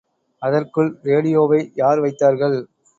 அதற்குள் 0.41 0.89
ரேடியோவை 1.03 1.61
யார் 1.75 1.99
வைத்தார்கள்? 1.99 2.57